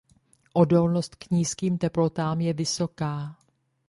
Odolnost 0.53 1.15
k 1.15 1.29
nízkým 1.29 1.77
teplotám 1.77 2.41
je 2.41 2.53
vysoká. 2.53 3.35